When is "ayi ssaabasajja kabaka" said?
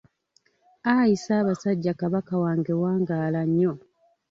0.95-2.33